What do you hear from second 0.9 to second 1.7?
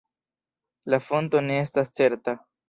La fonto ne